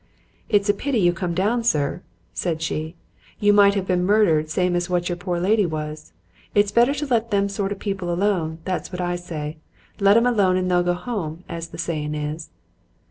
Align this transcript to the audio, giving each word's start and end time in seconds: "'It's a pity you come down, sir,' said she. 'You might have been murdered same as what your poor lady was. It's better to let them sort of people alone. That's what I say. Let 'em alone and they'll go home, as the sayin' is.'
"'It's 0.49 0.67
a 0.67 0.73
pity 0.73 0.97
you 0.97 1.13
come 1.13 1.35
down, 1.35 1.63
sir,' 1.63 2.01
said 2.33 2.59
she. 2.59 2.95
'You 3.39 3.53
might 3.53 3.75
have 3.75 3.85
been 3.85 4.03
murdered 4.03 4.49
same 4.49 4.75
as 4.75 4.89
what 4.89 5.09
your 5.09 5.15
poor 5.15 5.39
lady 5.39 5.63
was. 5.67 6.11
It's 6.55 6.71
better 6.71 6.95
to 6.95 7.05
let 7.05 7.29
them 7.29 7.47
sort 7.47 7.71
of 7.71 7.77
people 7.77 8.11
alone. 8.11 8.57
That's 8.65 8.91
what 8.91 8.99
I 8.99 9.15
say. 9.15 9.57
Let 9.99 10.17
'em 10.17 10.25
alone 10.25 10.57
and 10.57 10.71
they'll 10.71 10.81
go 10.81 10.95
home, 10.95 11.43
as 11.47 11.67
the 11.67 11.77
sayin' 11.77 12.15
is.' 12.15 12.49